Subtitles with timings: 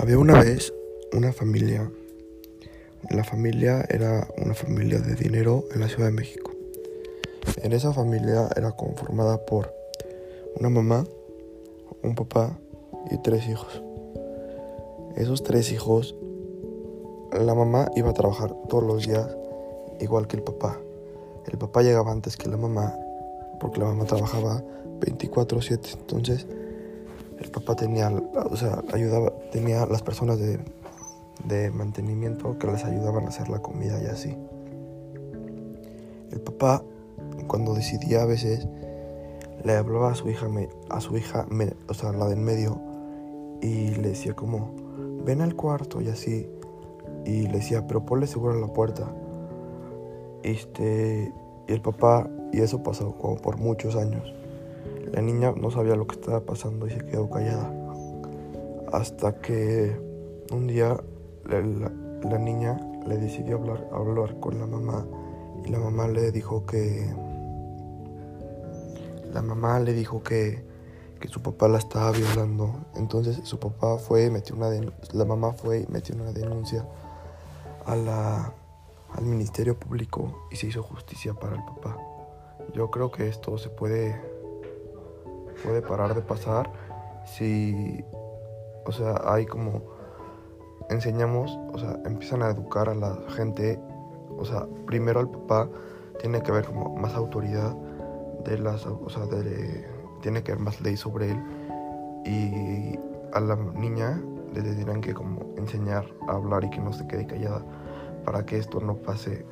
[0.00, 0.72] Había una vez
[1.12, 1.90] una familia.
[3.10, 6.52] La familia era una familia de dinero en la Ciudad de México.
[7.64, 9.74] En esa familia era conformada por
[10.54, 11.04] una mamá,
[12.04, 12.56] un papá
[13.10, 13.82] y tres hijos.
[15.16, 16.14] Esos tres hijos,
[17.32, 19.26] la mamá iba a trabajar todos los días
[19.98, 20.78] igual que el papá.
[21.50, 22.94] El papá llegaba antes que la mamá
[23.58, 24.62] porque la mamá trabajaba
[25.00, 25.94] 24/7.
[25.98, 26.46] Entonces
[27.40, 30.58] el papá tenía, o sea, ayudaba, tenía las personas de,
[31.44, 34.36] de mantenimiento que les ayudaban a hacer la comida y así.
[36.30, 36.82] El papá,
[37.46, 38.66] cuando decidía a veces,
[39.64, 40.48] le hablaba a su hija,
[40.90, 41.46] a su hija,
[41.88, 42.80] o sea, la del medio,
[43.60, 44.72] y le decía como,
[45.24, 46.48] ven al cuarto y así.
[47.24, 49.12] Y le decía, pero ponle seguro la puerta.
[50.42, 51.32] Este,
[51.66, 54.32] y el papá, y eso pasó como por muchos años.
[55.12, 57.72] La niña no sabía lo que estaba pasando y se quedó callada.
[58.92, 59.98] Hasta que
[60.52, 60.98] un día
[61.44, 65.06] la, niña le decidió hablar, hablar con la mamá
[65.64, 67.06] y la mamá le dijo que
[69.32, 70.64] la mamá le dijo que,
[71.20, 72.74] que su papá la estaba violando.
[72.96, 74.70] Entonces su papá fue metió una
[75.12, 76.86] la mamá fue y metió una denuncia
[77.84, 78.52] a la,
[79.14, 81.96] al Ministerio Público y se hizo justicia para el papá.
[82.74, 84.37] Yo creo que esto se puede
[85.62, 86.70] puede parar de pasar
[87.24, 88.04] si,
[88.84, 89.82] o sea, hay como,
[90.90, 93.78] enseñamos, o sea, empiezan a educar a la gente,
[94.36, 95.68] o sea, primero al papá
[96.20, 97.74] tiene que haber como más autoridad
[98.44, 99.86] de las, o sea, de,
[100.22, 101.42] tiene que haber más ley sobre él
[102.24, 102.98] y
[103.32, 104.20] a la niña
[104.54, 107.62] le tendrán que como enseñar a hablar y que no se quede callada
[108.24, 109.44] para que esto no pase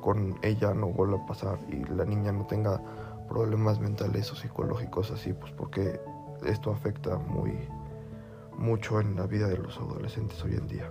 [0.00, 2.80] con ella, no vuelva a pasar y la niña no tenga
[3.28, 6.00] problemas mentales o psicológicos así, pues porque
[6.44, 7.52] esto afecta muy
[8.58, 10.90] mucho en la vida de los adolescentes hoy en día.